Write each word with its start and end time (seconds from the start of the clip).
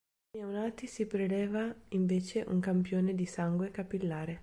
Nei 0.31 0.41
neonati, 0.43 0.87
si 0.87 1.05
preleva 1.05 1.71
invece 1.89 2.43
un 2.47 2.59
campione 2.59 3.13
di 3.13 3.27
sangue 3.27 3.69
capillare. 3.69 4.39